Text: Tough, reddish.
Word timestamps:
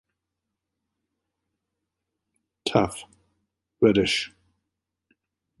Tough, 2.65 3.05
reddish. 3.81 4.31